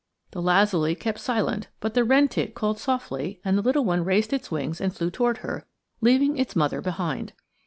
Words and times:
The 0.31 0.41
lazuli 0.41 0.95
kept 0.95 1.19
silent, 1.19 1.67
but 1.79 1.93
the 1.93 2.03
wren 2.03 2.27
tit 2.27 2.55
called 2.55 2.79
softly 2.79 3.39
and 3.45 3.55
the 3.55 3.61
little 3.61 3.85
one 3.85 4.03
raised 4.03 4.33
its 4.33 4.49
wings 4.49 4.81
and 4.81 4.91
flew 4.91 5.11
toward 5.11 5.37
her, 5.45 5.63
leaving 6.01 6.37
its 6.39 6.55
mother 6.55 6.81
behind. 6.81 7.33